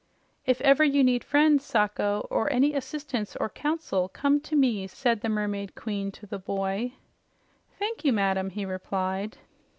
"If 0.47 0.59
ever 0.61 0.83
you 0.83 1.03
need 1.03 1.23
friends, 1.23 1.63
Sacho, 1.63 2.25
or 2.31 2.51
any 2.51 2.73
assistance 2.73 3.35
or 3.35 3.49
counsel, 3.49 4.09
come 4.09 4.39
to 4.39 4.55
me," 4.55 4.87
said 4.87 5.21
the 5.21 5.29
Mermaid 5.29 5.75
Queen 5.75 6.11
to 6.13 6.25
the 6.25 6.39
boy. 6.39 6.93
"Thank 7.77 8.03
you, 8.03 8.11
madam," 8.11 8.49
he 8.49 8.65
replied. 8.65 9.37